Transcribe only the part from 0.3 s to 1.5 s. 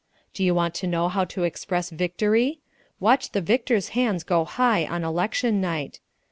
Do you want to know how to